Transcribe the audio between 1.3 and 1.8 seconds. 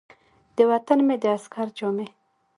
عسکر